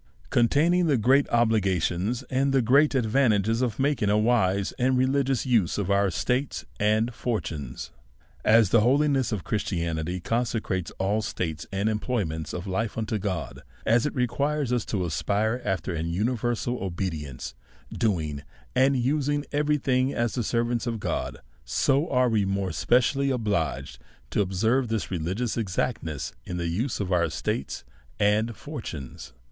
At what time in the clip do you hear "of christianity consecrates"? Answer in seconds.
9.31-10.89